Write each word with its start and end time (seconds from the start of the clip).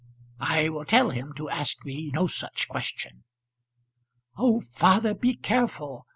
"I 0.39 0.67
will 0.69 0.83
tell 0.83 1.11
him 1.11 1.31
to 1.35 1.47
ask 1.51 1.85
me 1.85 2.09
no 2.11 2.25
such 2.25 2.67
question." 2.67 3.23
"Oh, 4.35 4.61
father, 4.71 5.13
be 5.13 5.35
careful. 5.35 6.07